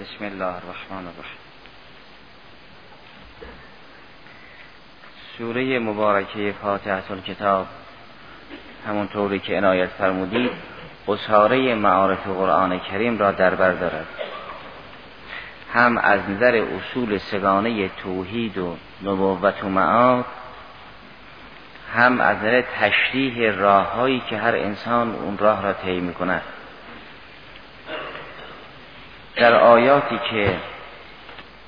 [0.00, 1.38] بسم الله الرحمن الرحیم.
[5.38, 7.66] سوره مبارکه فاتحه کتاب
[8.88, 10.50] همونطوری که عنایت فرمودید
[11.08, 14.06] اصاره معارف قرآن کریم را در بر دارد.
[15.74, 20.24] هم از نظر اصول سگانه توحید و نبوت و معاد
[21.94, 26.42] هم از نظر تشریح راههایی که هر انسان اون راه را طی می‌کند.
[29.36, 30.56] در آیاتی که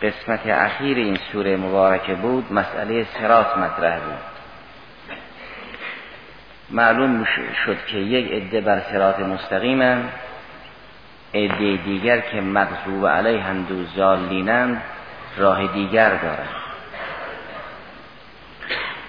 [0.03, 4.19] قسمت اخیر این سوره مبارکه بود مسئله سرات مطرح بود.
[6.71, 7.25] معلوم
[7.67, 10.13] شد که یک عده بر سرات مستقیمند
[11.35, 14.83] عده دیگر که مغضوب علیهند و زالینند
[15.37, 16.49] راه دیگر دارند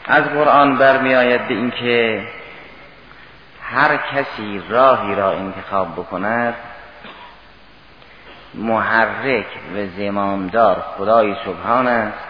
[0.05, 2.27] از قرآن برمیآید به اینکه
[3.63, 6.53] هر کسی راهی را انتخاب بکند
[8.53, 9.45] محرک
[9.75, 12.27] و زمامدار خدای سبحان است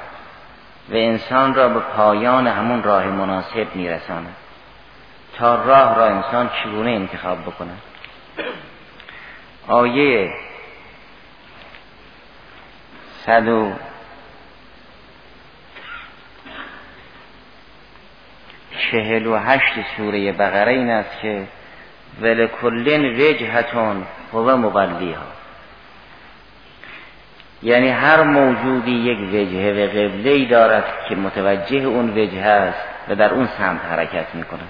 [0.90, 4.36] و انسان را به پایان همون راه مناسب میرساند.
[5.38, 7.82] تا راه را انسان چگونه انتخاب بکند؟
[9.68, 10.30] آیه
[13.26, 13.74] صد و
[18.92, 21.48] چهل و هشت سوره بقره این است که
[22.22, 25.39] ولکلن وجهتون هو مقلیها
[27.64, 32.80] یعنی هر موجودی یک وجهه و قبله ای دارد که متوجه اون وجه است
[33.10, 34.70] و در اون سمت حرکت می کند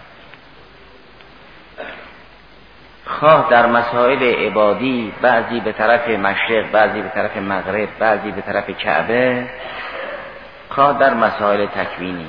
[3.05, 8.69] خواه در مسائل عبادی بعضی به طرف مشرق بعضی به طرف مغرب بعضی به طرف
[8.69, 9.45] کعبه
[10.69, 12.27] خواه در مسائل تکوینی.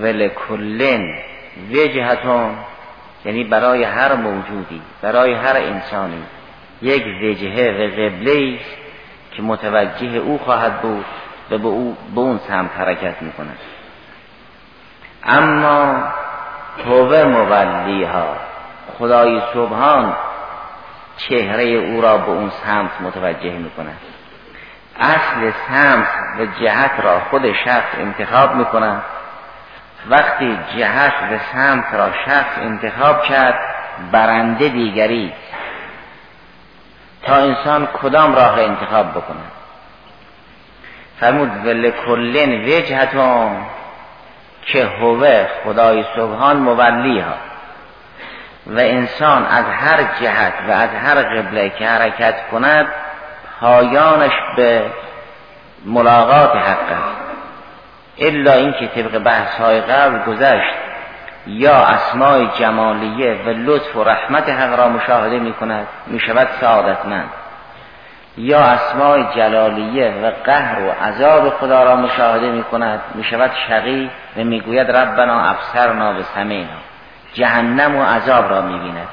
[0.00, 1.14] ولکلن
[1.70, 2.56] وجهتون
[3.24, 6.22] یعنی برای هر موجودی برای هر انسانی
[6.82, 8.58] یک وجهه و قبله
[9.38, 11.04] که متوجه او خواهد بود
[11.50, 13.58] و به, او به اون سمت حرکت می کند
[15.24, 16.02] اما
[16.86, 18.36] هو مولیها
[18.98, 20.16] خدای سبحان
[21.16, 23.98] چهره او را به اون سمت متوجه می کند
[25.00, 26.08] اصل سمت
[26.38, 29.02] و جهت را خود شخص انتخاب می کند
[30.10, 33.58] وقتی جهت و سمت را شخص انتخاب کرد
[34.12, 35.32] برنده دیگری
[37.28, 39.44] تا انسان کدام راه را انتخاب بکنه؟
[41.20, 43.56] فرمود ولکلن وجهتون
[44.66, 47.34] که هوه خدای سبحان مولی ها
[48.66, 52.86] و انسان از هر جهت و از هر قبله که حرکت کند
[53.60, 54.82] پایانش به
[55.84, 57.18] ملاقات حق است.
[58.18, 60.87] الا اینکه طبق بحث های قبل گذشت
[61.46, 67.30] یا اسمای جمالیه و لطف و رحمت حق را مشاهده می کند می شود سعادتمند.
[68.36, 74.10] یا اسمای جلالیه و قهر و عذاب خدا را مشاهده می کند می شود شقی
[74.36, 76.78] و می گوید ربنا افسرنا و سمینا.
[77.34, 79.08] جهنم و عذاب را می بیند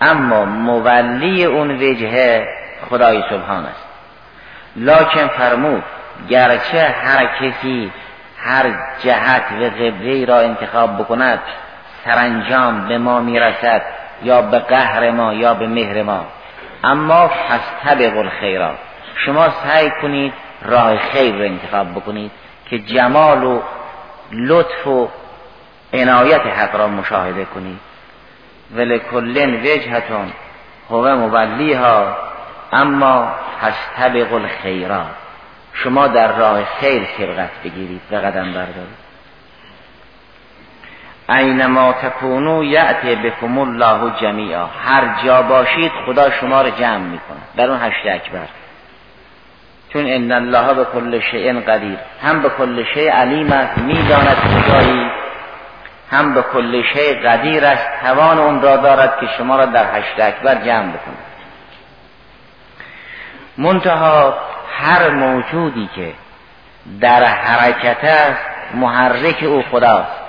[0.00, 2.46] اما مولی اون وجهه
[2.90, 3.86] خدای سبحان است.
[4.76, 5.82] لاکن فرمود
[6.28, 7.92] گرچه هر کسی
[8.44, 11.38] هر جهت و قبله را انتخاب بکند
[12.04, 13.82] سرانجام به ما می‌رسد
[14.22, 16.24] یا به قهر ما یا به مهر ما.
[16.84, 18.78] اما پس طبق الخیرات
[19.26, 22.30] شما سعی کنید راه خیر را انتخاب بکنید
[22.70, 23.60] که جمال و
[24.32, 25.08] لطف و
[25.92, 27.80] عنایت حق را مشاهده کنید.
[28.74, 30.32] ولکلن وجهتون
[30.90, 32.16] هو مولیها
[32.72, 35.19] اما پس طبق الخیرات
[35.74, 39.00] شما در راه خیر سرقت بگیرید و قدم بردارید.
[41.28, 44.66] اینما تکونو یعتی بکم الله جمیعا.
[44.66, 48.46] هر جا باشید خدا شما رو جمع می‌کنه در اون هشت اکبر.
[49.92, 51.98] چون ان الله به کل شیء قدیر.
[52.22, 55.10] هم به کل شیء علیم است می‌داند کجایی
[56.10, 60.20] هم به کل شیء قدیر است توان اون را دارد که شما را در هشت
[60.20, 61.16] اکبر جمع بکنه
[63.58, 64.34] منتها
[64.78, 66.12] هر موجودی که
[67.00, 68.40] در حرکت است
[68.74, 70.20] محرک او خداست.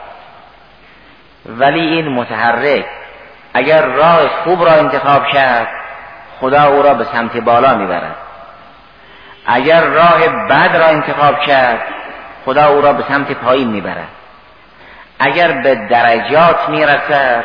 [1.45, 2.85] ولی این متحرک
[3.53, 5.67] اگر راه خوب را انتخاب کرد
[6.39, 8.15] خدا او را به سمت بالا می‌برد.
[9.45, 11.79] اگر راه بد را انتخاب کرد
[12.45, 14.07] خدا او را به سمت پایین می‌برد.
[15.19, 17.43] اگر به درجات می‌رسد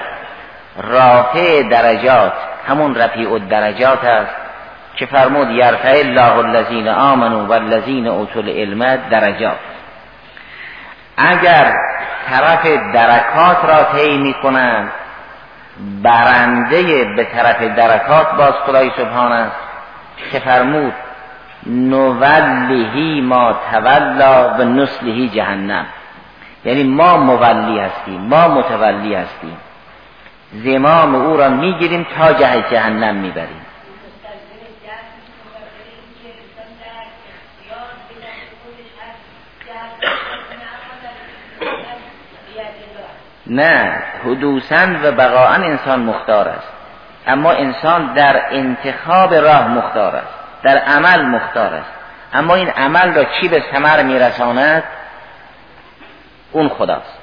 [0.83, 2.33] رافع درجات
[2.69, 4.46] همون رفیع درجات است.
[4.97, 9.59] که فرمود یرفع الله الذین آمنوا والذین اوتوا العلم درجات.
[11.17, 11.73] اگر
[12.31, 14.93] طرف درکات را طی می کنند
[16.03, 19.57] برنده به طرف درکات باز خدای سبحان است
[20.33, 20.93] که فرمود
[21.67, 25.87] نولهی ما تولا و نسلهی جهنم.
[26.65, 29.57] یعنی ما مولی هستیم ما متولی هستیم.
[30.53, 33.66] زمام او را می‌گیریم تا جه جهنم می‌بریم.
[43.47, 46.73] نه حدوثا و بقاعا انسان مختار است.
[47.27, 51.91] اما انسان در انتخاب راه مختار است در عمل مختار است.
[52.35, 54.83] اما این عمل را کی به ثمر میرساند؟
[56.53, 57.19] اون خداست.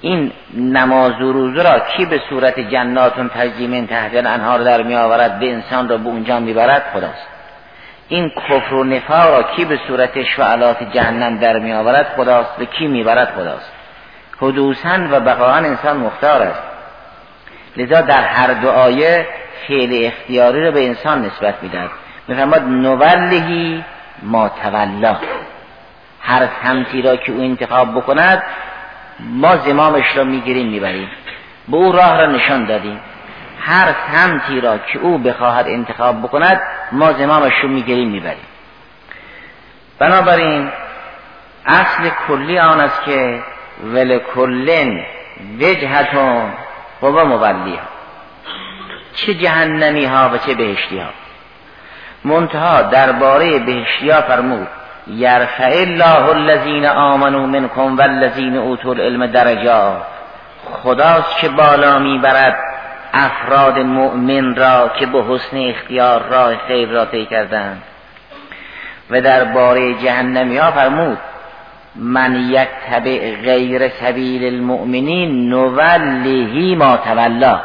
[0.00, 5.38] این نماز و روزه را کی به صورت جناتون تجریم تحت انهار در می آورد
[5.38, 7.28] به انسان را به اونجا می‌برد؟ خداست.
[8.08, 12.56] این کفر و نفاق را کی به صورت شعلات جهنم در می آورد خداست.
[12.56, 13.72] به کی می‌برد؟ خداست.
[14.40, 16.62] حدوثا و بقاعا انسان مختار است.
[17.76, 19.26] لذا در هر دو آیه
[19.68, 21.90] فعل اختیاری را به انسان نسبت می‌دهد.
[22.28, 23.84] میفرماد نولهی
[24.22, 25.16] ما تولا
[26.20, 28.42] هر سمتی را که او انتخاب بکند
[29.20, 31.08] ما زمامش را می‌گیریم می‌بریم.
[31.68, 33.00] به او راه را نشان دادیم.
[33.60, 36.60] هر سمتی را که او بخواهد انتخاب بکند
[36.92, 38.46] ما زمامش رو می‌گیریم می‌بریم.
[39.98, 40.70] بنابراین
[41.66, 43.42] اصل کلی آن است که
[43.82, 45.04] ولکلن
[45.60, 46.52] وجهتون
[47.02, 47.82] مولی ها
[49.14, 51.08] چه جهنمی ها و چه بهشتی ها
[52.24, 54.68] منتها درباره بهشتی ها فرمود
[55.06, 60.02] یرفع الله الذین آمنوا منکم والذین اوتوا العلم درجات.
[60.82, 62.56] خداست که بالا می‌برد
[63.12, 67.82] افراد مؤمن را که به حسن اختیار راه خیر را طی کردند.
[69.10, 71.18] و درباره جهنمی ها فرمود
[71.96, 77.60] من یتبع غیر سبیل المؤمنین نولهی ما تولا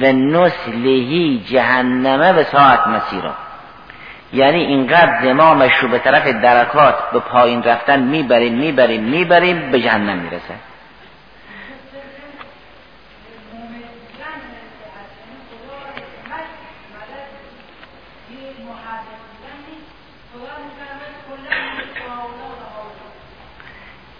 [0.00, 3.34] و نسلهی جهنمه و ساعت مسیرا.
[4.32, 10.18] یعنی اینقدر زمامش رو به طرف درکات به پایین رفتن می‌بریم می‌بریم می‌بریم به جهنم
[10.18, 10.54] می‌رسه.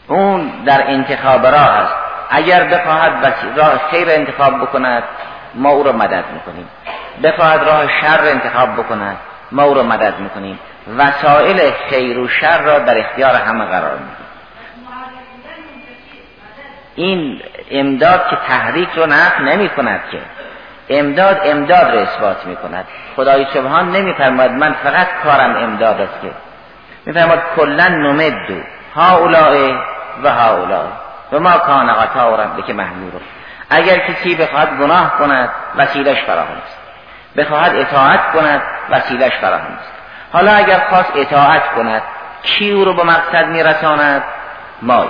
[0.08, 1.94] اون در انتخاب راه است.
[2.30, 5.02] اگر بخواهد راه خیر انتخاب بکند
[5.54, 6.68] ما او را مدد می‌کنیم.
[7.22, 9.16] بخواهد راه شر انتخاب بکند
[9.52, 10.58] ما او را مدد می‌کنیم.
[10.98, 14.26] وسایل خیر و شر را در اختیار همه قرار میدیم.
[16.94, 20.18] این امداد که تحریک رو نفع نمی کند که.
[20.88, 22.84] امداد امداد رو اثبات می کند
[23.16, 26.30] خدای سبحان نمی فرماید من فقط کارم امداد است که.
[27.06, 28.60] می فرماید کلن نمدو
[28.94, 29.74] ها اولای
[30.22, 30.88] و ها اولای
[31.32, 33.12] و ما کان قطع ربک محمور
[33.70, 36.76] اگر کسی بخواهد گناه کند وسیلش فراهم است.
[37.36, 39.92] بخواهد اطاعت کند وسیلش فراهم است.
[40.32, 42.02] حالا اگر خواست اطاعت کند
[42.42, 44.22] کی او رو به مقصد میرساند؟
[44.82, 45.08] مای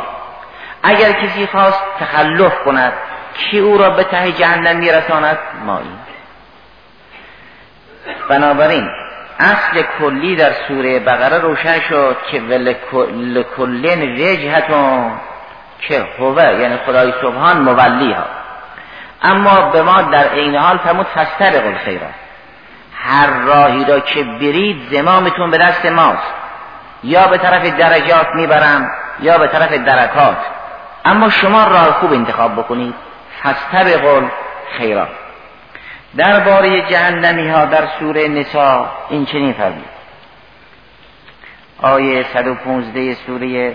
[0.82, 2.92] اگر کسی خواست تخلف کند
[3.38, 5.98] کی او را به ته جهنم میرساند؟ مایی
[8.28, 8.90] بنابراین
[9.38, 15.12] اصل کلی در سوره بقره روشن شد که ولکلن وجهتون
[15.80, 18.24] که هوه یعنی خدای سبحان مولی ها.
[19.22, 22.14] اما به ما در عین حال فرمود فستر قل خیرات
[22.94, 26.34] هر راهی را که برید زمامتون به دست ماست.
[27.04, 30.36] یا به طرف درجات می‌برم یا به طرف درکات.
[31.04, 32.94] اما شما راه خوب انتخاب بکنید.
[34.02, 34.26] قل
[34.78, 35.08] خیرات
[36.16, 39.84] درباره جهنمی ها در سوره نسا این چنین فرمود.
[41.82, 43.74] آیه 115 سوره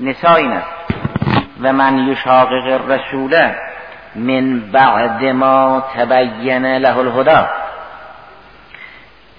[0.00, 0.68] نسا این است.
[1.60, 3.50] و من یشاقق الرسول
[4.14, 7.50] من بعد ما تبین له الهدا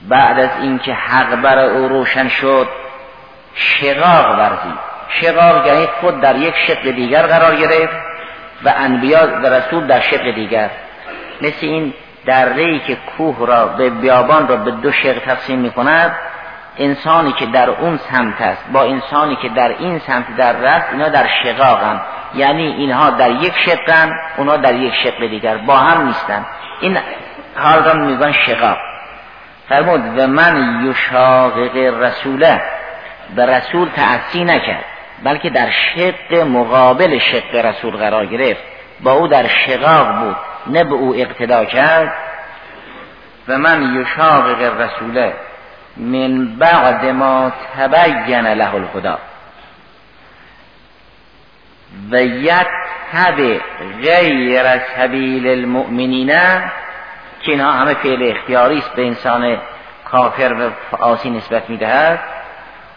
[0.10, 2.68] بعد از اینکه حق بر او روشن شد
[3.56, 4.80] شقاق ورزید.
[5.10, 7.98] شقاق یعنی خود در یک شکل دیگر قرار گرفت
[8.64, 10.70] و انبیا و رسول در شکل دیگر.
[11.42, 11.94] مثل این
[12.26, 16.16] دره که کوه را به بیابان را به دو شق تقسیم می کند
[16.78, 21.10] انسانی که در اون سمت است با انسانی که در این سمت در رست اینا
[21.10, 22.02] در شقاقن.
[22.36, 26.46] یعنی اینها در یک شقن اونا در یک شق دیگر با هم نیستن.
[26.82, 26.98] این
[27.56, 28.78] حال را میگن شقاق.
[29.70, 32.62] فرمود و من یشاقق رسوله.
[33.36, 34.86] به رسول تأثی نکرد
[35.24, 38.62] بلکه در شق مقابل شق رسول قرار گرفت.
[39.04, 40.36] با او در شقاق بود.
[40.68, 42.14] نه به او اقتدا کرد
[43.48, 45.34] و من یشاقق رسوله
[45.98, 49.18] من بعد ما تبین له الهدا
[52.12, 53.60] و یتبع
[54.02, 56.32] غیر سبیل المؤمنین
[57.42, 59.58] که اینها همه فعل اختیاری است به انسان
[60.06, 62.20] کافر و آسی نسبت می‌دهد.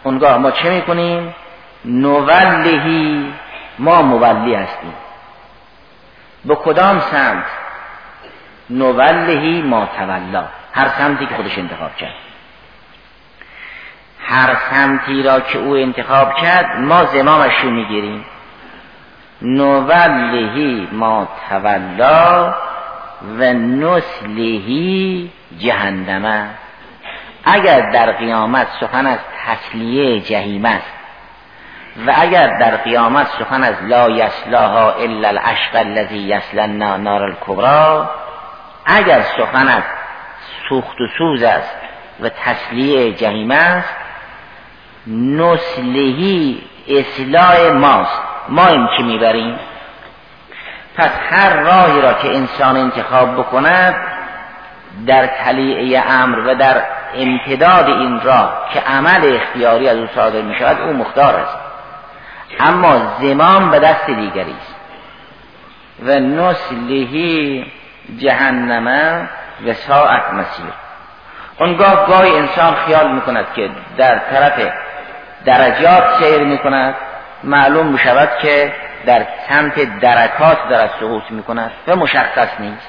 [0.03, 1.35] اونگاه ما چه می‌کنیم؟
[1.85, 3.33] نولهی
[3.79, 4.93] ما مولی هستیم.
[6.47, 7.45] به کدام سمت؟
[8.69, 10.45] نولهی ما تولا.
[10.73, 12.13] هر سمتی که خودش انتخاب کرد.
[14.19, 18.25] هر سمتی را که او انتخاب کرد ما زمامش رو می‌گیریم.
[19.41, 22.53] نولهی ما تولا
[23.39, 26.49] و نسلهی جهنمه
[27.45, 30.96] اگر در قیامت سخن از تسلیه جهیم است
[32.05, 38.09] و اگر در قیامت سخن از لا یسلاها الا الاشق الذی یسلنا نار الکبرا
[38.85, 39.83] اگر سخن از
[40.69, 41.75] سوخت و سوز است
[42.19, 43.95] و تسلیه جهیم است
[45.07, 48.21] نسلهی اصلاح ماست.
[48.49, 49.59] ما این که می‌بریم؟
[50.97, 53.95] پس هر راهی را که انسان انتخاب بکند
[55.07, 56.81] در تلیعه امر و در
[57.15, 61.66] امتداد این راه که عمل اختیاری از او صادر می شود او مختار است.
[62.59, 64.75] اما زمام به دست دیگری است.
[66.03, 67.65] و نسلهی
[68.17, 69.29] جهنمه
[69.67, 70.73] و ساعت مسیر.
[71.59, 74.71] اونگاه گاهی انسان خیال می کند که در طرف
[75.45, 76.95] درجات سیر می کند
[77.43, 78.73] معلوم می شود که
[79.05, 82.87] در سمت درکات دارد سقوط می کند و مشخص نیست.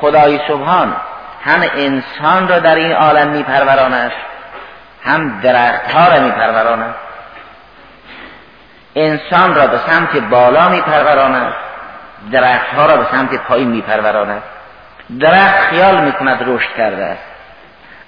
[0.00, 0.96] خدای سبحان
[1.44, 4.12] هم انسان را در این عالم می پروراند
[5.04, 6.94] هم درختها را می پروراند
[8.94, 11.52] انسان را به سمت بالا می پروراند
[12.32, 14.42] درختها را به سمت پایین می پروراند
[15.20, 17.22] درخت خیال می کند رشد کرده است.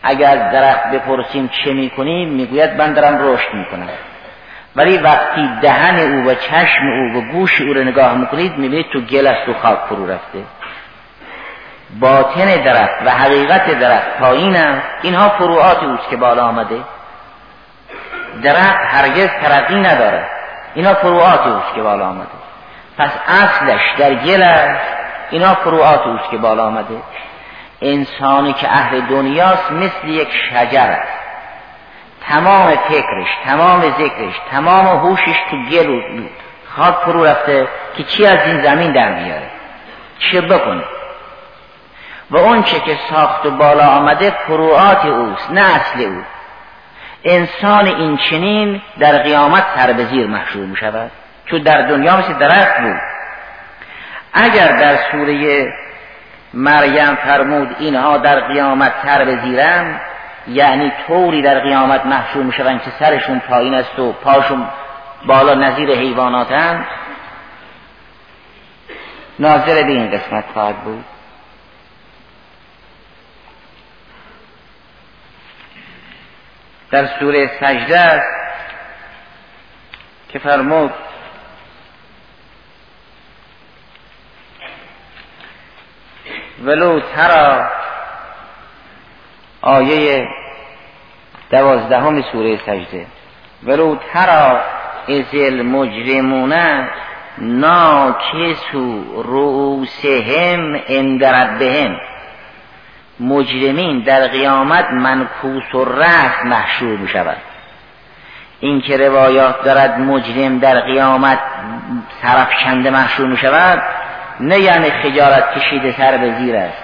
[0.02, 3.88] اگر درخت بپرسیم چه می کنیم می‌گوید من دارم رشد می کنم
[4.76, 9.00] ولی وقتی دهن او و چشم او و گوش او رو نگاه می‌کنید می‌بینید تو
[9.00, 10.38] گل است و خاک فرو رفته.
[12.00, 14.86] باطن درخت و حقیقت درخت پایین است.
[15.02, 16.76] اینها فروعات اوست که بالا آمده.
[18.42, 20.24] درخت هرگز ترقی نداره
[20.74, 22.28] اینا فروعات اوست که بالا آمده.
[22.98, 24.96] پس اصلش در گل است.
[25.30, 27.02] اینا فروعات اوست که بالا آمده.
[27.82, 31.22] انسانی که اهل دنیاست مثل یک شجر است.
[32.28, 36.00] تمام فکرش تمام ذکرش تمام هوشش تو گل و
[36.76, 39.50] خاک فرو رفته که چی از این زمین در بیاره
[40.18, 40.84] چه بکنه؟
[42.30, 46.22] و اون چه که ساخت و بالا آمده فروعات اوست نه اصل او
[47.24, 51.10] انسان این چنین در قیامت سر به زیر محشور می شود.
[51.46, 52.96] چون در دنیا مثل درخت بود.
[54.32, 55.66] اگر در سوره
[56.54, 58.92] مریم فرمود اینها در قیامت
[59.44, 60.00] زیرن
[60.48, 64.66] یعنی طوری در قیامت محشور می شوند که سرشون پایین است و پاشون
[65.26, 66.86] بالا نظیر حیواناتن.
[69.38, 71.04] ناظر به این قسمت خواهد بود.
[76.92, 78.26] در سوره سجده است
[80.28, 80.92] که فرمود
[86.64, 87.68] ولو ترا
[89.62, 90.28] آیه
[91.50, 93.06] دوازدهم سوره سجده
[93.62, 94.60] ولو ترا
[95.08, 96.54] از المجرمون
[97.38, 102.00] ناکسو رؤوسهم عند ربهم.
[103.20, 107.36] مجرمین در قیامت منکوس و رأس محشور می شود
[108.60, 111.38] این که روایات دارد مجرم در قیامت
[112.22, 113.82] سرفکنده محشور می شود
[114.40, 116.82] نه یعنی خجارت کشیده سر به زیر است.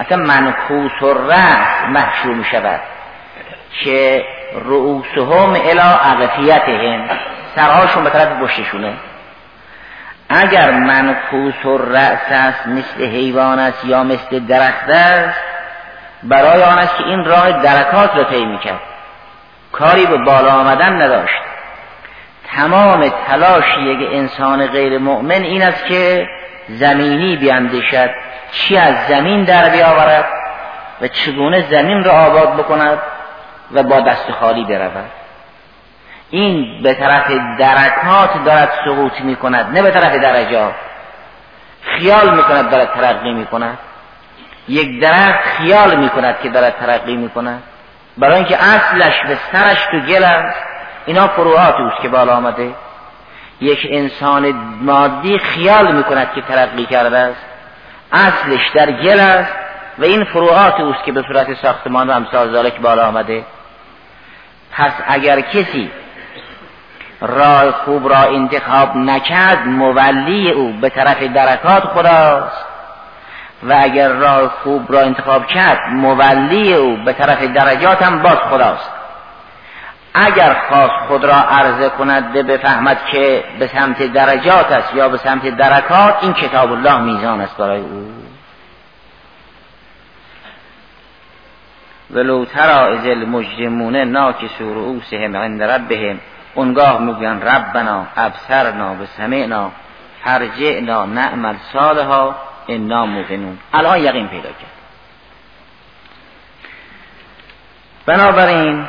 [0.00, 2.80] اصلا منکوس و رأس محشور می شود
[3.80, 4.24] که
[4.64, 7.08] رؤوسهم الا عقفیتهم
[7.56, 8.92] سرهاشون به طرف بشتشونه
[10.28, 15.53] اگر منکوس و رأس است مثل حیوان است یا مثل درخت است
[16.24, 18.80] برای آن است که این راه درکات را طی می‌کرد.
[19.72, 21.42] کاری به بالا آمدن نداشت.
[22.56, 26.28] تمام تلاش یک انسان غیر مؤمن این است که
[26.68, 28.10] زمینی بیاندیشد
[28.52, 30.24] چی از زمین در بیاورد
[31.00, 32.98] و چگونه زمین را آباد بکند
[33.72, 35.10] و با دست خالی برود.
[36.30, 40.74] این به طرف درکات دارد سقوط می کند نه به طرف درجات.
[41.82, 43.78] خیال می کند دارد ترقی می کند
[44.68, 47.62] یک درخت خیال می کند که دارد ترقی می کند
[48.18, 50.58] برای اینکه اصلش به سرش تو گل است
[51.06, 52.74] اینا فروعات اوست که بالا آمده.
[53.60, 57.40] یک انسان مادی خیال می کند که ترقی کرده است.
[58.12, 59.52] اصلش در گل است
[59.98, 63.44] و این فروعات اوست که به صورت ساختمان و امثال که بالا آمده.
[64.72, 65.90] پس اگر کسی
[67.20, 72.73] راه خوب را انتخاب نکرد مولی او به طرف درکات خداست.
[73.64, 78.90] و اگر راه خوب را انتخاب کرد مولی او به طرف درجات هم باز خداست.
[80.14, 85.16] اگر خواست خود را عرضه کند به بفهمد که به سمت درجات است یا به
[85.16, 88.12] سمت درکات این کتاب الله میزان است برای او.
[92.10, 96.20] ولو ترا از المجرمون ناکسو رؤوسهم عند ربهم
[96.54, 99.70] اونگاه میگن ربنا ابصرنا و سمعنا
[100.24, 102.34] فرجعنا نعمل صالحا.
[102.68, 103.58] انا موقنون.
[103.72, 104.74] الان یقین پیدا کرد.
[108.06, 108.86] بنابراین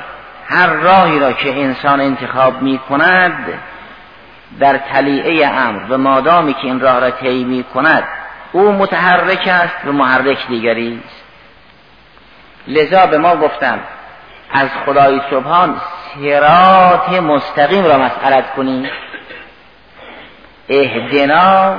[0.48, 3.60] هر راهی را که انسان انتخاب می کند
[4.60, 8.04] در تلیعه امر و مادامی که این راه را طی می کند
[8.52, 11.24] او متحرک است و محرک دیگری است.
[12.68, 13.80] لذا به ما گفتم
[14.52, 15.82] از خدای سبحان
[16.16, 18.90] سرات مستقیم را مسئلت کنیم
[20.70, 21.76] اهدنا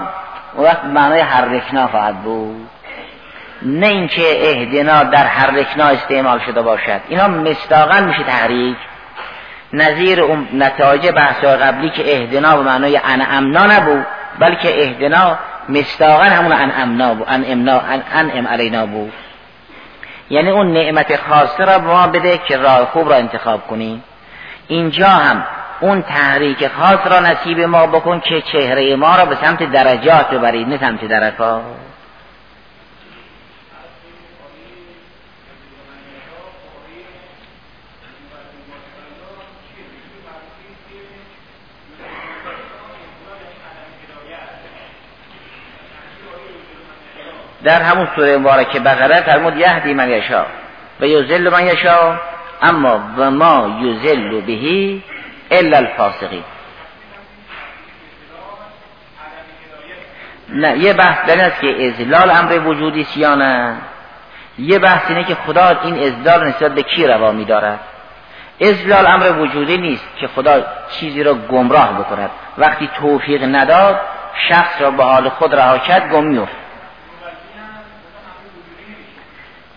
[0.63, 2.69] وقت معنای حرکنا خواهد بود.
[3.63, 7.01] نه اینکه اهدنا در حرکنا استعمال شده باشد.
[7.09, 8.77] اینا مستاقا میشه تحریک.
[9.73, 14.07] نظیر اون نتایج بحث قبلی که اهدنا به معنای انعمنا نبود
[14.39, 17.81] بلکه اهدنا مستاقا همون انعمنا بود انعمنا
[18.15, 19.13] انعم علینا بود.
[20.31, 24.05] یعنی اون نعمت خاصه را به ما بده که راه خوب را انتخاب کنیم.
[24.69, 25.45] اینجا هم
[25.81, 30.69] اون تحریک خاص را نصیب ما بکن که چهره ما را به سمت درجات ببرید
[30.69, 31.63] نه سمت درکات
[47.65, 50.47] در همون سوره مبارکه بقره فرمود یهدی من یشا
[51.01, 52.19] و یزل من یشا
[52.63, 55.03] اما و ما یزل بهی
[55.51, 56.45] الا الفاسقین
[60.49, 63.77] نه یه بحث در است که ازلال امر وجودی سیانه
[64.59, 67.81] یه بحث اینه که خدا این ازلال نسبت به کی روا میدارد؟
[68.61, 72.31] ازلال امر وجودی نیست که خدا چیزی را گمراه بکند.
[72.59, 74.01] وقتی توفیق نداد
[74.49, 76.53] شخص را به حال خود رها کرد گم میفت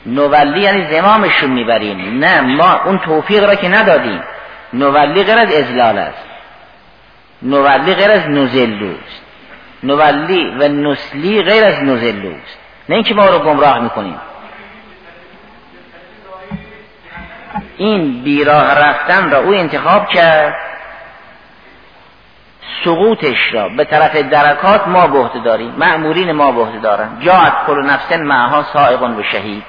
[0.06, 2.20] نولی یعنی زمامشون می‌بریم.
[2.20, 4.24] نه ما اون توفیق را که ندادیم.
[4.74, 6.26] نولی غیر از ازلال است.
[7.42, 9.22] نولی غیر از نزلوست
[9.84, 12.58] نولی و نسلی غیر از نزلوست
[12.90, 14.20] نه اینکه ما رو گمراه می‌کنیم.
[17.78, 20.56] این بیراه رفتن را او انتخاب کرد.
[22.84, 25.72] سقوطش را به طرف درکات ما بهت داریم.
[25.78, 27.10] معمورین ما بهت دارن.
[27.20, 29.64] جاعت کل نفس معها سائقون و شهید.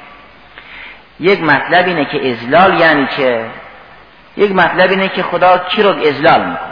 [1.20, 3.44] یک مطلب اینه که ازلال یعنی چه؟
[4.37, 6.71] یک مطلب اینه که خدا کی رو ازلال می‌کنه.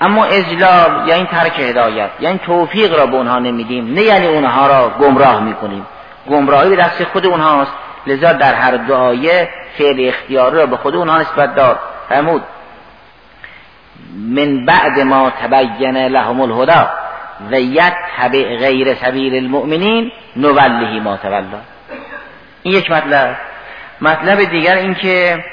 [0.00, 4.88] اما ازلال یعنی ترک هدایت یعنی توفیق را به اونها نمیدیم نه یعنی اونها را
[5.00, 5.86] گمراه می‌کنیم.
[6.30, 7.72] گمراهی به دست خود اونهاست
[8.06, 12.42] لذا در هر دعایه فعل اختیاری را به خود اونها نسبت داد فرمود
[14.16, 16.88] من بعد ما تبین لهم الهدا
[17.50, 21.42] و یتبع غیر سبیل المؤمنین نولهی ما تولا
[22.62, 23.36] این یک مطلب.
[24.00, 25.44] مطلب دیگر این که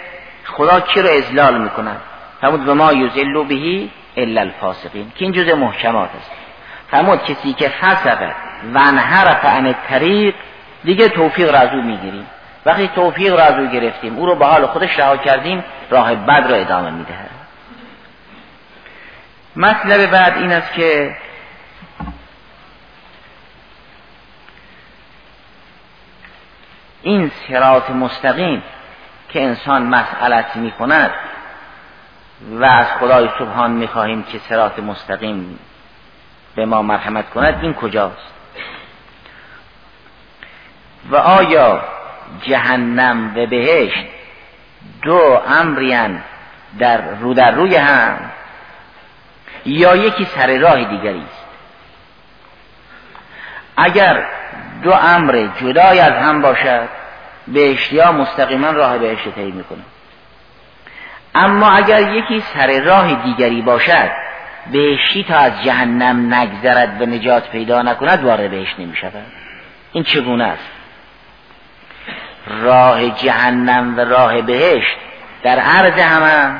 [0.45, 2.01] خدا کی رو ازلال می‌کند؟
[2.41, 5.11] فرمود و ما یزلو بهی الا الفاسقین.
[5.15, 6.31] که این جزء محکمات است.
[6.91, 8.35] فرمود کسی که فسقه
[8.73, 10.35] و انحرف عن طریق
[10.83, 12.27] دیگه توفیق را از او می‌گیریم.
[12.65, 16.45] وقتی توفیق را از او گرفتیم او رو به حال خودش رها کردیم راه بد
[16.49, 17.29] را ادامه می‌دهد.
[19.55, 21.15] مطلب بعد این است که
[27.01, 28.63] این سرات مستقیم
[29.35, 31.11] که انسان مسئلت می کند
[32.51, 35.59] و از خدای سبحان می خواهیم که سرات مستقیم
[36.55, 38.33] به ما مرحمت کند این کجاست؟
[41.09, 41.81] و آیا
[42.41, 44.05] جهنم و بهشت
[45.01, 46.23] دو امریان
[46.79, 48.17] در رو در روی هم
[49.65, 51.45] یا یکی سر راه دیگری است؟
[53.77, 54.25] اگر
[54.83, 57.04] دو امر جدای از هم باشد
[57.47, 59.83] بهشتی ها مستقیما راه بهشت طی می‌کنه.
[61.35, 64.11] اما اگر یکی سر راه دیگری باشد
[64.71, 69.25] بهشتی تا از جهنم نگذرد و نجات پیدا نکند وارد بهشت نمی شود
[69.93, 70.71] این چگونه است؟
[72.47, 74.97] راه جهنم و راه بهشت
[75.43, 76.59] در عرض همه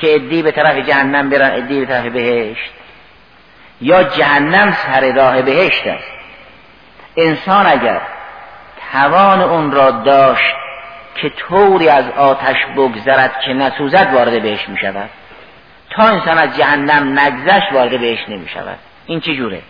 [0.00, 2.70] که ادی به طرف جهنم برن ادی به طرف بهشت.
[3.80, 6.12] یا جهنم سر راه بهشت است.
[7.16, 8.00] انسان اگر
[8.92, 10.54] توان اون را داشت
[11.14, 15.10] که طوری از آتش بگذرد که نسوزد وارد بهش می شود
[15.90, 19.62] تا انسان از جهنم نگذشت وارد بهش نمی شود این چه جوره؟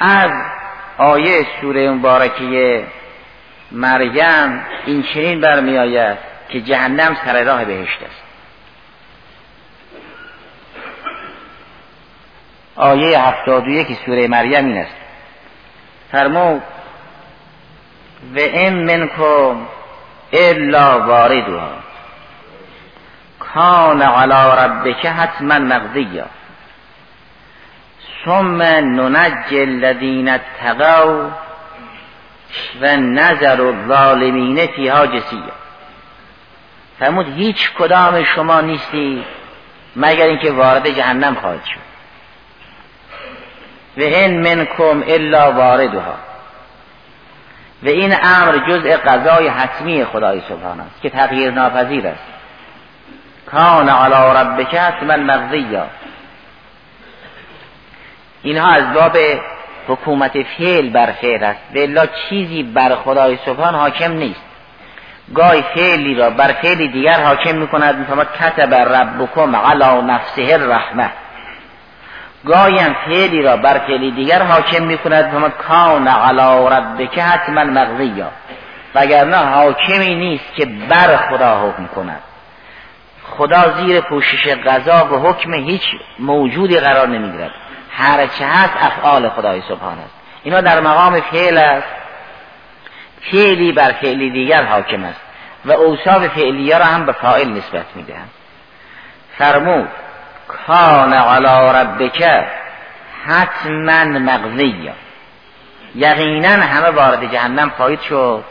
[0.00, 0.30] از
[0.98, 2.86] آیه سوره مبارکه
[3.72, 8.27] مریم این چنین برمی آید که جهنم سر راه بهشت است.
[12.78, 14.96] آیه هفتاد و یکی سوره مریم این است.
[16.12, 16.62] فرمود
[18.34, 19.56] و این منکم
[20.32, 21.72] الا واردها.
[23.38, 26.26] کان علی ربک حتما مقضیا.
[28.24, 31.30] ثم ننج الذین اتقوا
[32.80, 35.52] و نظر الظالمین فیها جسیه
[36.98, 39.24] فرمود هیچ کدام شما نیستی
[39.96, 41.87] مگر اینکه وارد جهنم خواهد شد.
[43.98, 46.14] و این منکم الا واردها.
[47.82, 52.24] و این امر جزء قضای حتمی خدای سبحان است که تغییر ناپذیر است.
[53.46, 55.86] کان علی ربک حتما مقضیا
[58.42, 59.16] اینها از باب
[59.88, 61.60] حکومت فعل بر فعل است.
[61.74, 64.40] بلا چیزی بر خدای سبحان حاکم نیست.
[65.34, 67.98] گاهی فعلی را بر فعلی دیگر حاکم می‌کند.
[67.98, 71.10] میفرماد کتب ربکم علی نفسه الرحمه.
[72.46, 78.30] گاهی هم فعلی را بر فعلی دیگر حاکم می‌کند میفرماد کان علی ربک حتما مقضیا
[78.94, 82.22] وگرنه حاکمی نیست که بر خدا حکم کند.
[83.30, 85.82] خدا زیر پوشش قضا و حکم هیچ
[86.18, 87.50] موجودی قرار نمی‌گیرد.
[87.90, 90.14] هر چه هست افعال خدای سبحان است.
[90.42, 91.88] اینا در مقام فعل است.
[93.32, 95.20] فعلی بر فعلی دیگر حاکم است.
[95.64, 98.30] و اوصاف فعلی را هم به فاعل نسبت می‌دهند.
[99.38, 99.88] فرمود
[100.48, 102.22] کان علی ربک
[103.26, 104.92] حتما مقضی
[105.94, 108.44] یقینا همه وارد جهنم خواهید شد.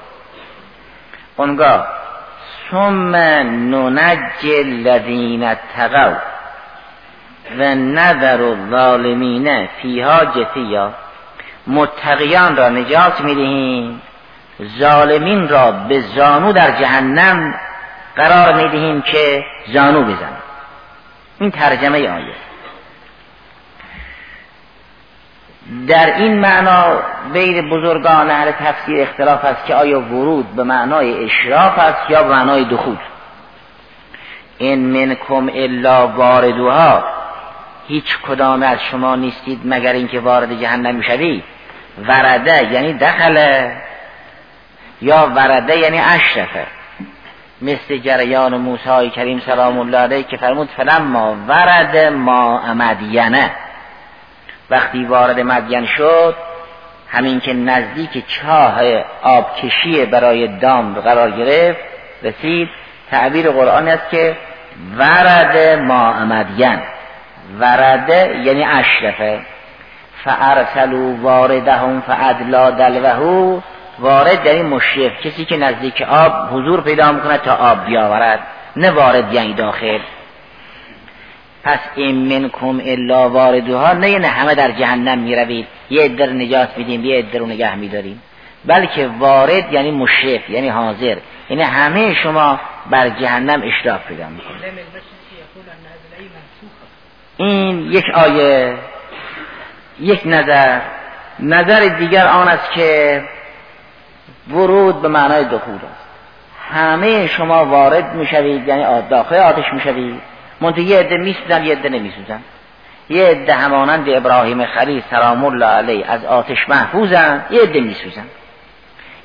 [1.36, 1.88] اونگاه
[2.72, 6.14] ثم ننج الذین اتقوا
[7.60, 10.94] و نظر الظالمین فیها جثیا.
[11.68, 14.02] متقیان را نجات می‌دهیم.
[14.80, 17.54] ظالمین را به زانو در جهنم
[18.16, 20.47] قرار می‌دهیم که زانو بزن
[21.40, 22.36] این ترجمه آیه.
[25.88, 27.00] در این معنا
[27.34, 32.30] بین بزرگان اهل تفسیر اختلاف است که آیا ورود به معنای اشراف است یا به
[32.30, 32.98] معنای دخول.
[34.58, 37.04] این منکم الا واردوها
[37.88, 41.44] هیچ کدام از شما نیستید مگر اینکه وارد جهنم می‌شوید
[42.08, 43.82] ورده یعنی دخله
[45.02, 46.77] یا ورده یعنی اشرفه.
[47.62, 53.52] مثل جریان موسی کریم سلام الله علیه که فرمود فلما ورد ما مدینه
[54.70, 56.36] وقتی وارد مدین شد
[57.10, 58.82] همین که نزدیک چاه
[59.24, 61.80] آبکشی برای دام قرار گرفت
[62.24, 62.70] رسید.
[63.12, 64.38] تعبیر قرآن است که
[64.98, 66.80] ورد ما مدین.
[67.60, 69.40] ورده یعنی اشرفه.
[70.24, 73.62] فارسلوا واردهم فادلا دلوهو
[74.00, 78.40] وارد یعنی مشرف کسی که نزدیک آب حضور پیدا می‌کنه تا آب بیاورد.
[78.76, 80.00] نه وارد یعنی داخل.
[81.64, 85.68] پس این منکم الا واردوها نه یعنی همه در جهنم می‌روید.
[85.90, 88.22] یه عده نجات میدیم یه عده رو نگه میداریم.
[88.66, 91.18] بلکه وارد یعنی مشرف یعنی حاضر.
[91.50, 94.64] یعنی همه شما بر جهنم اشراف پیدا می‌کنید.
[97.38, 98.78] این یک آیه
[100.00, 100.80] یک نظر.
[101.40, 103.22] نظر دیگر آن است که
[104.52, 106.08] ورود به معنای دخول است.
[106.72, 110.22] همه شما وارد می‌شوید یعنی داخل آتش می‌شوید.
[110.62, 112.40] منتها یه عده میسوزن یه عده نمیسوزن
[113.10, 118.26] یه عده همانند ابراهیم خلیل سلام الله علیه از آتش محفوظن یه عده میسوزن.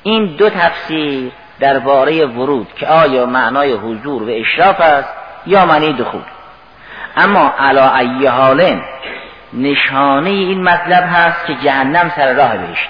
[0.03, 5.09] این دو تفسیر درباره ورود که آیا معنای حضور و اشراف است
[5.45, 6.21] یا معنی دخول.
[7.17, 8.81] اما علا ای حال
[9.53, 12.89] نشانه این مطلب هست که جهنم سر راه بهشت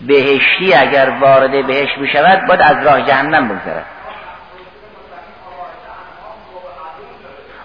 [0.00, 3.86] بهشتی اگر وارد بهشت بشود باید از راه جهنم بگذرد.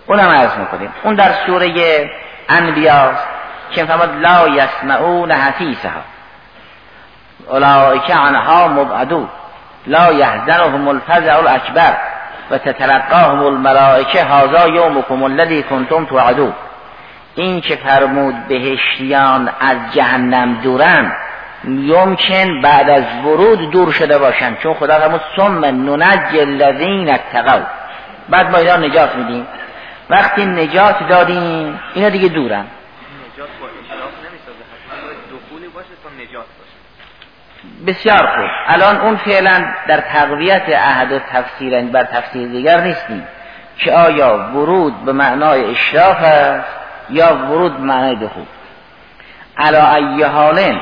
[0.07, 0.93] اونم عرض می‌کنیم.
[1.03, 2.09] اون در سوره
[2.49, 3.27] انبیاست
[3.71, 6.01] که فرماد لا یسمعون حفیظها
[7.47, 9.29] اولئک عنها مبعدون.
[9.87, 11.97] لا یحزنهم الفزع الاکبر
[12.51, 16.53] و تتلقاهم الملائکه هذا یومکم الذی کنتم توعدون.
[17.35, 21.11] این که فرمود بهشتیان از جهنم دورن
[21.63, 27.61] یمکن بعد از ورود دور شده باشن چون خدا فرمود ثم ننج الذین اتقوا.
[28.29, 29.47] بعد ما اینا نجات میدیم.
[30.09, 32.65] وقتی نجات دادیم اینا دیگه دورن.
[33.33, 33.67] نجات با
[35.75, 36.45] باشه تا نجات
[37.87, 38.49] بسیار خوب.
[38.67, 43.27] الان اون فعلا در تقویت عهد و تفسیر بر تفسیر دیگر نیستیم.
[43.77, 46.67] که آیا ورود به معنای اشراف است
[47.09, 48.45] یا ورود به معنای دخول
[49.57, 50.79] علا ای حالن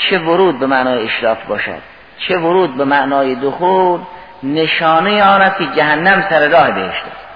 [0.00, 1.82] چه ورود به معنای اشراف باشد؟
[2.28, 4.00] چه ورود به معنای دخول؟
[4.42, 7.26] نشانه آن است که جهنم سر راه بهشت است.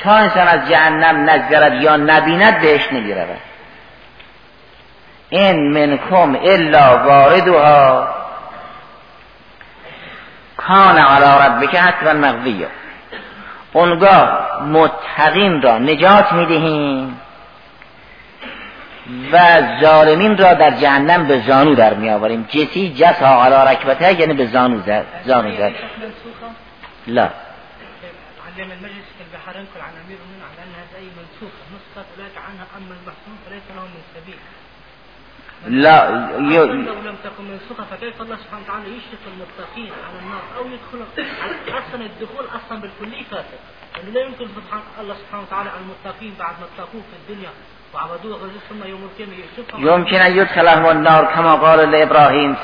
[0.00, 3.40] تا انسان از جهنم نگذرد یا نبیند بهش نمی‌رود.
[5.28, 8.08] این منکم الا واردها.
[10.56, 12.68] کان علی ربک حتما مقضیه.
[13.72, 17.20] اونگاه متقین را نجات می‌دهیم.
[19.32, 19.38] و
[19.80, 22.42] ظالمین را در جهنم به زانو در می آوریم.
[22.42, 25.72] جسی جسا علی رکبته یعنی به زانو زد زانو زد.
[27.06, 27.30] لا.
[28.58, 32.94] علم المجلس البحرين قل عن امير المؤمنين على انها زي منسوخه نسخت اولئك عنها اما
[32.98, 34.40] المحسون فليس لهم من سبيل
[35.66, 35.96] لا
[36.54, 41.08] يو لم تكن منسوخه فكيف الله سبحانه وتعالى يشرك المتقين على النار أو يدخلهم
[41.68, 43.60] أصلا الدخول أصلا بالكلي فاسد.
[43.96, 44.46] يعني لا يمكن
[45.00, 47.50] الله سبحانه وتعالى المتقين بعد ما اتقوه في الدنيا
[49.78, 52.56] يمكن أن يدخلهم النار كما قال لإبراهيم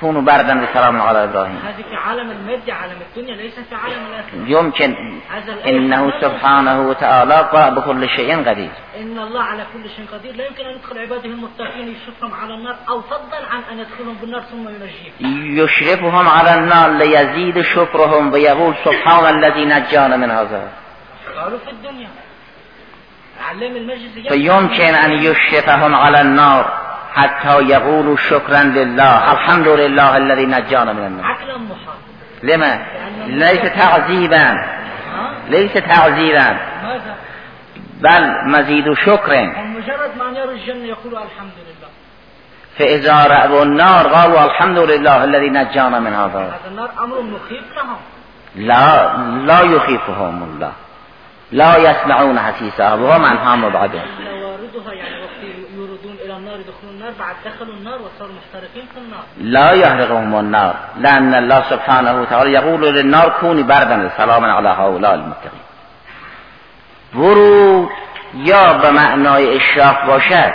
[0.00, 1.56] كونوا بردا وسلاما على إبراهيم.
[1.56, 4.58] هذه في عالم المادة عالم الدنيا ليس في عالم الآخرة.
[4.58, 5.20] يمكن.
[5.66, 8.70] إنه سبحانه وتعالى بكل شيء قدير.
[9.00, 10.36] إن الله على كل شيء قدير.
[10.36, 14.40] لا يمكن أن يدخل عباده المتقين يشرفهم على النار أو فضلا عن أن يدخلهم بالنار
[14.40, 15.58] ثم ينجيهم.
[15.64, 20.68] يشرفهم على النار ليزيد شكرهم ويقول سبحان الذي نجانا من هذا.
[21.36, 22.08] قالوا في الدنيا.
[24.28, 26.72] فيمكن أن يشرفهم على النار
[27.14, 29.32] حتى يقولوا شكرا لله.
[29.32, 31.36] الحمد لله الذي نجانا من النار.
[32.42, 32.86] لما
[33.26, 34.54] ليس تعذيبا.
[35.48, 36.56] ليس تعذيبا.
[38.00, 41.88] بل مزيد شكر مجرد ما يرى الجنة يقولوا الحمد لله
[42.78, 46.38] فإذا رأوا النار قالوا الحمد لله الذي نجانا من هذا.
[46.38, 47.96] هذا النار أمر مخيف لهم.
[48.56, 50.72] لا لا يخيفهم الله.
[51.52, 54.02] لا يسمعون حسيسها وهو منها مبعده
[59.38, 60.74] لا يحرقهم النار.
[60.96, 65.60] لأن الله سبحانه وتعالى يقول للنار كوني بردا سلاما على هؤلاء المتقين.
[67.14, 67.88] ورود
[68.34, 70.52] یا به معنای اشراف باشد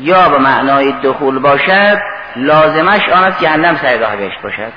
[0.00, 1.98] یا به معنای دخول باشد
[2.36, 4.72] لازمش آن است جهنم سرگاه بهشت باشد.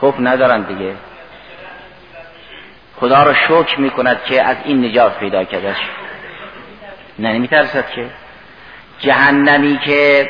[0.00, 0.94] خب ندارن دیگه.
[3.00, 5.76] خدا را شکر می کند که از این نجات پیدا کردش
[7.18, 8.06] نه نمی ترسد که.
[8.98, 10.28] جهنمی که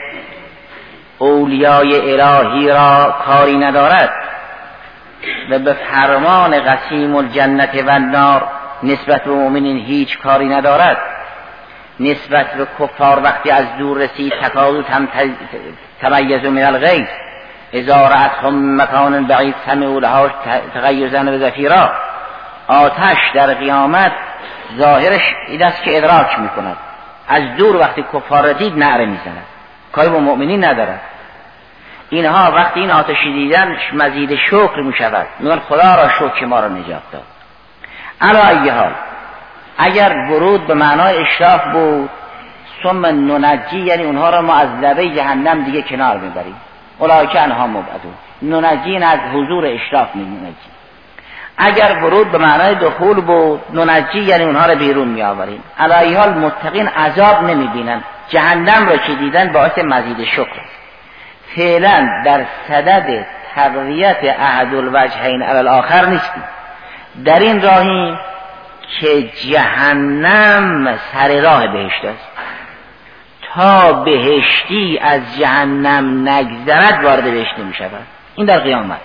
[1.19, 4.11] اولیای الهی را کاری ندارد
[5.51, 8.49] و به فرمان قسیم الجنت و نار
[8.83, 10.99] نسبت به مؤمنین هیچ کاری ندارد.
[12.01, 15.09] نسبت به کفار وقتی از دور رسید تکادو تم
[16.01, 17.09] تمیز من الغیظ.
[17.73, 20.31] اذا رأتهم مکان بعید سمعوا لها
[20.75, 21.93] تغیزن و زفیرا.
[22.69, 24.13] آتش در قیامت
[24.79, 26.77] ظاهرش این است که ادراک می کند
[27.29, 29.45] از دور وقتی کفار دید نعره می‌زند.
[29.93, 31.01] کاری با مؤمنین ندارد.
[32.11, 36.69] اینها وقتی این آتشی دیدن مزید شکر می شود میگن خدا را شکر ما را
[36.69, 37.23] نجات داد.
[38.21, 38.93] علا ای حال
[39.79, 42.11] اگر ورود به معنای اشراف بود
[42.83, 46.57] ثم ننجی یعنی اونها را ما از لبه جهنم دیگه کنار می‌بریم.
[47.33, 48.15] که انها مبعدون.
[48.43, 50.78] ننجی از حضور اشراف می ننجی
[51.59, 56.31] اگر ورود به معنای دخول بود ننجی یعنی اونها رو بیرون می آوریم علایی حال
[56.31, 60.61] متقین عذاب نمی بینن جهنم را که دیدن باعث مزید شکر.
[61.57, 66.45] فعلا در صدد تقویت احد الوجهین علی آخر نیستیم.
[67.25, 68.17] در این راهی
[69.01, 72.29] که جهنم سر راه بهشت است.
[73.55, 79.01] تا بهشتی از جهنم نگذرد وارد بهشت نمی شود این در قیامت.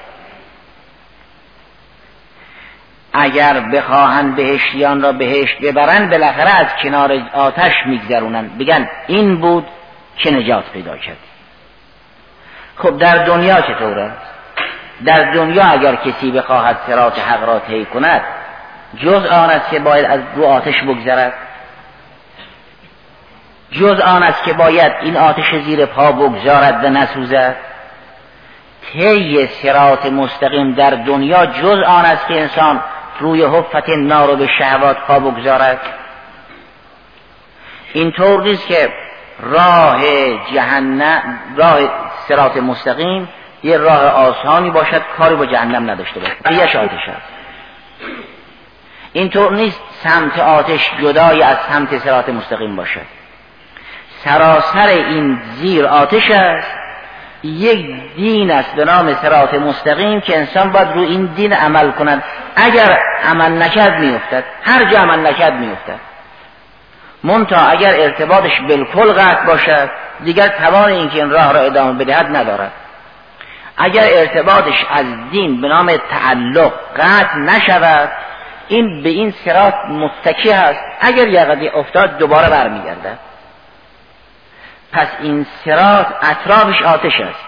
[3.13, 8.57] اگر بخواهند بهشتیان را بهشت ببرند بالاخره از کنار آتش میگذرونند.
[8.57, 9.67] بگن این بود
[10.17, 11.17] که نجات پیدا کرد.
[12.77, 14.11] خب در دنیا چطوره؟
[15.05, 18.21] در دنیا اگر کسی بخواهد سرات حق را طی کند
[18.97, 21.33] جز آن است که باید از دو آتش بگذرد؟
[23.71, 27.55] جز آن است که باید این آتش زیر پا بگذارد و نسوزد؟
[28.93, 32.81] طی سرات مستقیم در دنیا جز آن است که انسان
[33.19, 35.79] روی حفت نار به شهوات پا بگذارد.
[37.93, 38.93] اینطور نیست که
[39.39, 40.01] راه
[40.53, 41.79] جهنم راه
[42.27, 43.29] سرات مستقیم
[43.63, 47.33] یه راه آسانی باشد کاری با جهنم نداشته باشه یه آتش است
[49.13, 53.05] اینطور نیست سمت آتش جدای از سمت سرات مستقیم باشد.
[54.23, 56.82] سراسر این زیر آتش است.
[57.43, 62.23] یک دین است به نام سرات مستقیم که انسان باید رو این دین عمل کند.
[62.55, 62.97] اگر
[63.29, 64.43] عمل نکرد میافتد.
[64.63, 65.99] هر جا عمل نکرد میافتد.
[67.23, 69.89] منتها اگر ارتباطش بالکل قطع باشد
[70.23, 72.71] دیگر توان اینکه این راه را ادامه بدهد ندارد.
[73.77, 78.09] اگر ارتباطش از دین به نام تعلق قطع نشود
[78.67, 80.79] این به این سرات متکی هست.
[81.01, 83.32] اگر یقدی افتاد دوباره برمیگردد.
[84.93, 87.45] پس این سرات اطرافش آتش است.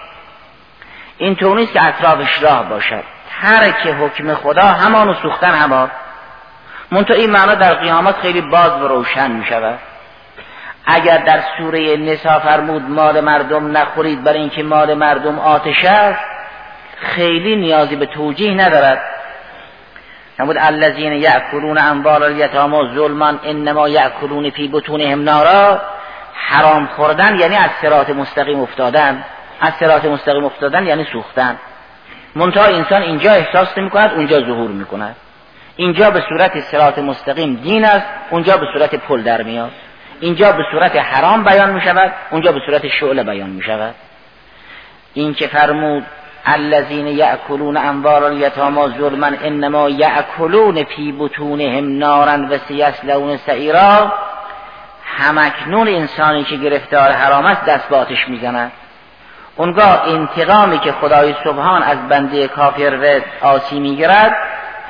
[1.18, 3.04] این طور نیست که اطرافش راه باشد.
[3.42, 5.92] ترک حکم خدا همان و سوختن همان
[6.92, 9.80] منتها این معنا در قیامت خیلی باز و روشن می شود
[10.86, 16.20] اگر در سوره نسا فرمود مال مردم نخورید برای اینکه مال مردم آتش است
[16.98, 19.02] خیلی نیازی به توجیه ندارد.
[20.38, 25.82] فرمود الذین یأکلون اموال الیتاما ظلما انما یأکلون فی بطونهم نارا.
[26.36, 29.24] حرام خوردن یعنی از صراط مستقیم افتادن.
[29.62, 31.58] از صراط مستقیم افتادن یعنی سوختن.
[32.36, 35.16] منتها انسان اینجا احساس نمی کند اونجا ظهور می کند
[35.76, 39.72] اینجا به صورت صراط مستقیم دین است اونجا به صورت پل در میاد.
[40.20, 43.96] اینجا به صورت حرام بیان می شود اونجا به صورت شعله بیان می شود
[45.14, 46.04] این که فرمود
[46.46, 54.14] الذین یأکلون اموال الیتاما ظلما انما یأکلون فی بطونهم نارا و سیسلون سعیرا
[55.06, 58.72] همکنون انسانی که گرفتار حرام است دست به آتش می‌زند
[59.56, 64.36] اونگاه انتقامی که خدای سبحان از بنده کافر و آسی می‌گیرد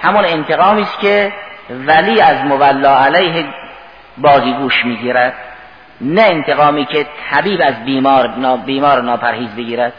[0.01, 1.34] همون انتقامی است که
[1.69, 3.45] ولی از مولا علیه
[4.17, 5.34] بازیگوش می‌گیرد.
[6.01, 8.28] نه انتقامی که طبیب از بیمار,
[8.65, 9.93] بیمار ناپرهیز بگیرد.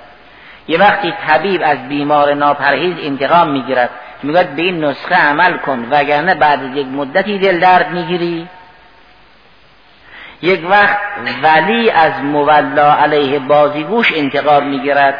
[0.68, 3.90] یه وقتی طبیب از بیمار ناپرهیز انتقام می‌گیرد
[4.22, 8.48] می‌گوید به این نسخه عمل کن وگرنه بعد از یک مدتی دل درد می‌گیری.
[10.46, 10.98] یک وقت
[11.42, 15.14] ولی از مولا علیه بازیگوش انتقام می‌گیرد.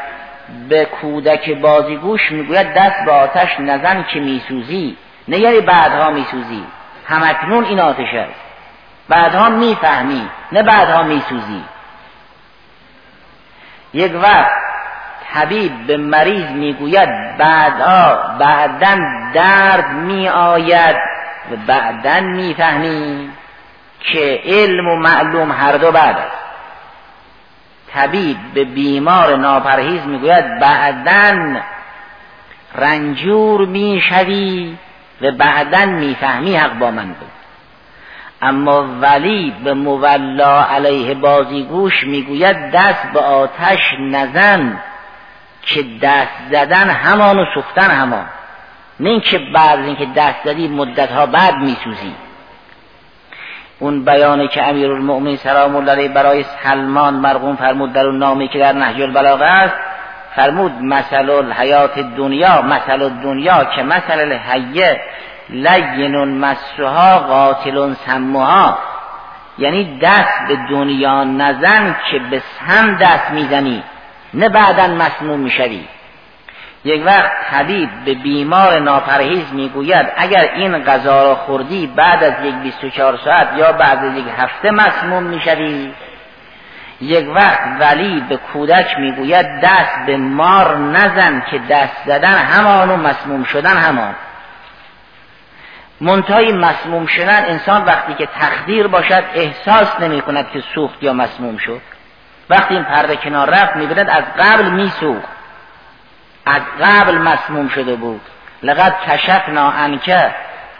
[0.68, 4.96] به کودک بازیگوش می‌گوید دست به آتش نزن که میسوزی.
[5.28, 6.64] نه یعنی بعدها میسوزی.
[7.06, 8.40] همکنون این آتش است.
[9.08, 11.64] بعدها می‌فهمی نه بعدها میسوزی.
[13.94, 14.50] یک وقت
[15.34, 17.08] طبیب به مریض می‌گوید
[17.38, 18.96] بعدا بعدا
[19.34, 20.96] درد می آید
[21.50, 23.30] و بعدا می‌فهمی.
[24.12, 26.36] که علم و معلوم هر دو بعد است.
[27.92, 31.60] طبیب به بیمار ناپرهیز می‌گوید بعدا
[32.74, 34.76] رنجور می‌شوی
[35.22, 37.30] و بعدا می‌فهمی حق با من بود.
[38.42, 44.78] اما ولی به مولا علیه بازیگوش می‌گوید دست به آتش نزن
[45.62, 48.26] که دست زدن همان و سوختن همان.
[49.00, 52.14] نه اینکه بعد اینکه دست زدی مدت ها بعد میسوزی.
[53.78, 58.58] اون بیانی که امیر المؤمنین سلام الله برای سلمان مرغوم فرمود در اون نامی که
[58.58, 59.74] در نهج البلاغه است
[60.36, 65.00] فرمود مثل الحیات دنیا مثل دنیا که مثل الحیه
[65.50, 68.78] لین مسوها قاتل سموها.
[69.58, 73.82] یعنی دست به دنیا نزن که به سم دست می‌زنی.
[74.34, 75.84] نه بعدا مسموم می‌شوی.
[76.86, 82.54] یک وقت طبیب به بیمار ناپرهیز می‌گوید اگر این غذا را خوردی بعد از یک
[82.54, 85.92] 24 ساعت یا بعد از یک هفته مسموم می‌شوی.
[87.00, 92.96] یک وقت ولی به کودک می‌گوید دست به مار نزن که دست زدن همان و
[92.96, 94.14] مسموم شدن همان.
[96.00, 101.56] منتهای مسموم شدن انسان وقتی که تقدیر باشد احساس نمی کند که سوخت یا مسموم
[101.56, 101.80] شد.
[102.50, 105.35] وقتی این پرده کنار رفت می‌بیند از قبل میسوخت.
[106.46, 108.20] از قبل مسموم شده بود.
[108.62, 110.16] لقد کشفنا عنک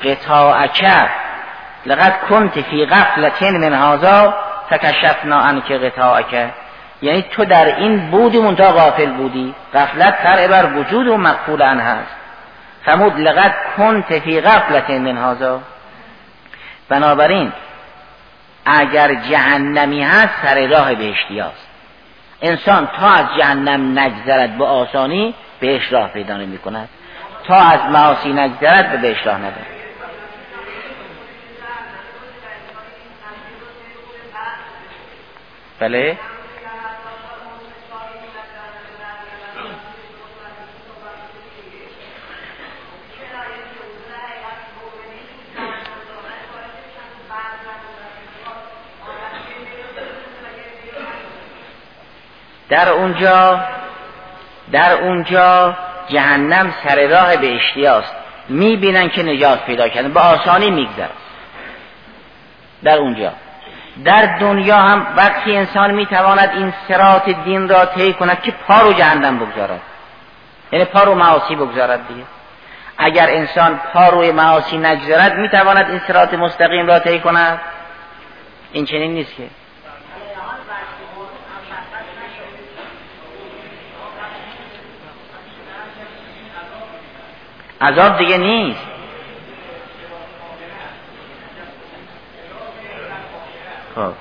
[0.05, 0.85] قطاعک
[1.87, 4.35] لقد کنت فی غفلت من هذا
[4.71, 6.51] فکشفنا عنک قطاعک
[7.03, 9.55] یعنی تو در این بودی منتها غافل بودی.
[9.75, 12.17] غفلت تر بر وجود و مقفول عنه هست.
[12.85, 15.61] فمود لقد کنت فی غفلت من هذا.
[16.89, 17.53] بنابراین
[18.65, 21.67] اگر جهنمی هست سر راه بهشتی هست
[22.43, 26.89] انسان تا از جهنم نگذرد به آسانی بهش راه پیدا نمی کند.
[27.47, 29.67] تا از معاصی نگذرد به بهش راه ندارد
[35.79, 36.19] بله؟
[52.69, 53.61] در اونجا
[54.73, 55.77] در اونجا
[56.09, 58.15] جهنم سر راه به اشتیاست.
[58.49, 60.13] می‌بینن که نجات پیدا کردن.
[60.13, 61.09] با آسانی میگذر
[62.85, 63.33] در اونجا.
[64.05, 68.93] در دنیا هم وقتی انسان می‌تواند این سرات دین را طی کند که پا رو
[68.93, 69.81] جهنم بگذارد.
[70.73, 72.23] یعنی پا رو معاصی بگذارد دیگه.
[72.99, 77.61] اگر انسان پا روی معاصی نگذارد می‌تواند این سرات مستقیم را طی کند.
[78.73, 79.43] این چنین نیست که.
[87.81, 88.81] عذاب دیگه نیست.
[93.95, 94.13] خب.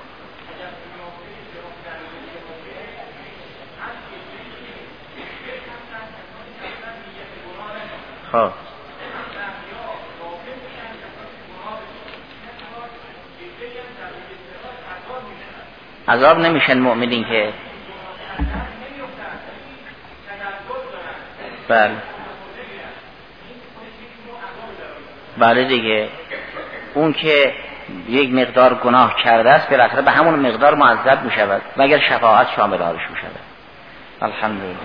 [8.31, 8.51] خب.
[16.07, 17.53] عذاب نمیشن مؤمنین که.
[21.67, 22.14] بله.
[25.37, 26.09] بله دیگه.
[26.93, 27.53] اون که
[28.09, 32.81] یک مقدار گناه کرده است بالاخره به همون مقدار معذب می شود مگر شفاعت شامل
[32.81, 33.39] آرش می شود
[34.21, 34.75] الحمدلله.